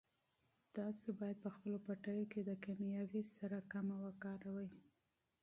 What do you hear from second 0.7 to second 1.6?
تاسو باید په